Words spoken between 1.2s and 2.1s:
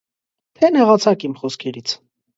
իմ խոսքերից: